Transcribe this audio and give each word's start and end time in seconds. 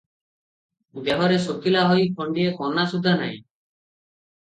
ଦେହରେ 1.09 1.37
ଶୁଖିଲା 1.45 1.85
ହୋଇ 1.93 2.09
ଖଣ୍ଡିଏ 2.17 2.57
କନା 2.59 2.89
ସୁଦ୍ଧା 2.97 3.17
ନାହିଁ। 3.25 3.41